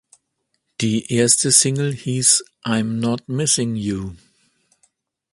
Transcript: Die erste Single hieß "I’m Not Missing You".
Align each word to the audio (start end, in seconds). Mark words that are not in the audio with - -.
Die 0.81 1.13
erste 1.13 1.51
Single 1.51 1.93
hieß 1.93 2.43
"I’m 2.63 2.99
Not 2.99 3.29
Missing 3.29 3.75
You". 3.75 4.15